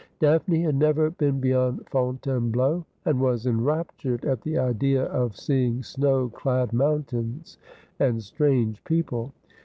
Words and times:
Daphne 0.19 0.63
had 0.63 0.73
never 0.77 1.11
been 1.11 1.39
beyond 1.39 1.85
Fontainbleau, 1.91 2.85
and 3.05 3.21
was 3.21 3.45
en 3.45 3.63
raptured 3.63 4.25
at 4.25 4.41
the 4.41 4.57
idea 4.57 5.03
of 5.03 5.35
seeing 5.37 5.83
snow 5.83 6.27
clad 6.29 6.73
mountains 6.73 7.59
and 7.99 8.23
strange 8.23 8.83
people. 8.83 9.31